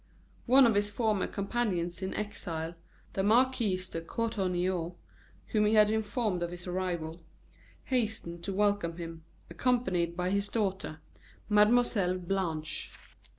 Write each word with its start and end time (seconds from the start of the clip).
One 0.47 0.65
of 0.65 0.73
his 0.73 0.89
former 0.89 1.27
companions 1.27 2.01
in 2.01 2.15
exile, 2.15 2.73
the 3.13 3.21
Marquis 3.21 3.79
de 3.91 4.01
Courtornieu, 4.01 4.93
whom 5.49 5.65
he 5.67 5.75
had 5.75 5.91
informed 5.91 6.41
of 6.41 6.49
his 6.49 6.65
arrival, 6.65 7.21
hastened 7.83 8.43
to 8.45 8.51
welcome 8.51 8.97
him, 8.97 9.23
accompanied 9.51 10.17
by 10.17 10.31
his 10.31 10.49
daughter, 10.49 11.01
Mlle. 11.49 12.17
Blanche. 12.17 12.91